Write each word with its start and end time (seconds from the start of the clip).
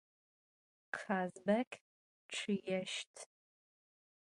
Kazbek 0.97 1.71
ççıêşt. 2.33 3.13